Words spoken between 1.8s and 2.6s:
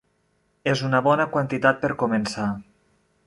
per començar.